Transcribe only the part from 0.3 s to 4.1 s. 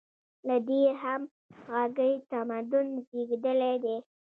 له دې همغږۍ تمدن زېږېدلی دی.